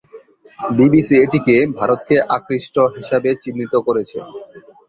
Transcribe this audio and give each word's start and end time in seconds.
BBC 0.59 1.15
এটিকে 1.17 1.55
"ভারতকে 1.77 2.15
আকৃষ্ট" 2.35 2.75
হিসাবে 2.95 3.29
চিহ্নিত 3.43 3.73
করেছে। 3.87 4.17